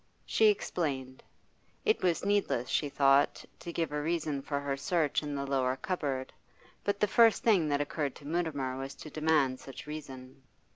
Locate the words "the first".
6.99-7.43